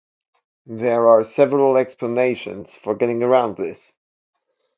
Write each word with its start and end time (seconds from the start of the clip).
There 0.65 1.07
are 1.09 1.23
several 1.23 1.77
explanations 1.77 2.75
for 2.75 2.95
getting 2.95 3.21
around 3.21 3.57
this. 3.57 3.77